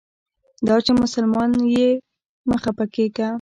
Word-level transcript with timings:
دا 0.67 0.75
چې 0.85 0.91
مسلمان 1.03 1.49
یې 1.75 1.89
مه 2.49 2.57
خپه 2.63 2.85
کیږه. 2.93 3.27